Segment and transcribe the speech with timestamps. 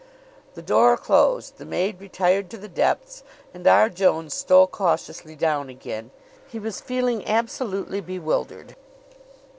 [0.55, 3.21] The door closed, the maid retired to the depths,
[3.53, 3.87] and R.
[3.87, 6.09] Jones stole cautiously down again.
[6.47, 8.75] He was feeling absolutely bewildered.